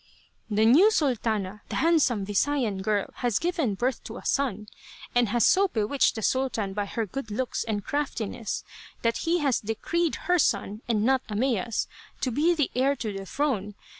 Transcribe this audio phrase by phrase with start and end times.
[0.49, 4.67] "The new Sultana, the handsome Visayan girl, has given birth to a son,
[5.13, 8.63] and has so bewitched the Sultan by her good looks and craftiness
[9.03, 11.87] that he has decreed her son, and not Ahmeya's,
[12.21, 13.75] to be the heir to the throne.